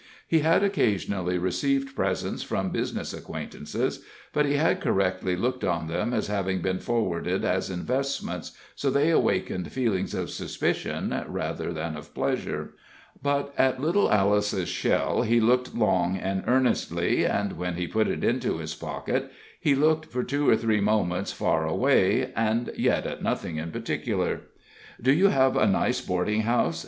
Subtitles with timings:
[0.27, 6.11] He had occasionally received presents from business acquaintances, but he had correctly looked at them
[6.11, 12.15] as having been forwarded as investments, so they awakened feelings of suspicion rather than of
[12.15, 12.71] pleasure.
[13.21, 18.23] But at little Alice's shell he looked long and earnestly, and when he put it
[18.23, 23.21] into his pocket he looked for two or three moments far away, and yet at
[23.21, 24.41] nothing in particular.
[24.99, 26.79] "Do you have a nice boarding house?"